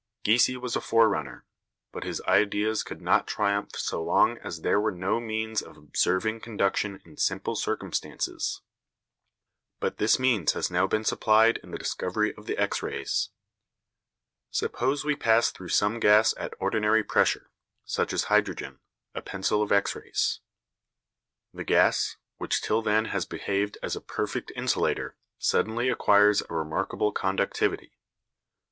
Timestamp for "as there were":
4.39-4.91